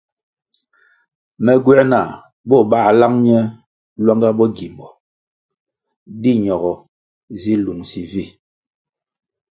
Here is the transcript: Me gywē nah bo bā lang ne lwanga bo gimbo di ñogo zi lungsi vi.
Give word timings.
Me 1.43 1.53
gywē 1.63 1.81
nah 1.91 2.09
bo 2.47 2.57
bā 2.71 2.79
lang 2.99 3.15
ne 3.25 3.37
lwanga 4.03 4.29
bo 4.37 4.45
gimbo 4.57 4.87
di 6.21 6.31
ñogo 6.45 6.73
zi 7.41 7.53
lungsi 7.63 8.01
vi. 8.11 8.23